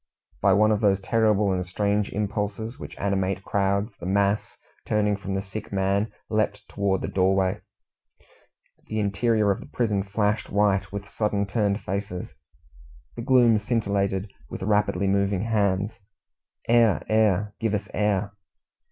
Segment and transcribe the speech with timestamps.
[0.41, 5.35] By one of those terrible and strange impulses which animate crowds, the mass, turning from
[5.35, 7.61] the sick man, leapt towards the doorway.
[8.87, 12.33] The interior of the prison flashed white with suddenly turned faces.
[13.15, 15.99] The gloom scintillated with rapidly moving hands.
[16.67, 17.03] "Air!
[17.07, 17.53] air!
[17.59, 18.31] Give us air!"